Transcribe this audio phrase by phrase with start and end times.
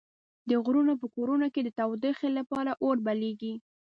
[0.49, 3.53] د غرونو په کورونو کې د تودوخې لپاره اور بليږي.